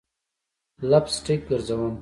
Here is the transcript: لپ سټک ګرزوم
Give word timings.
لپ 0.89 1.05
سټک 1.15 1.39
ګرزوم 1.49 1.81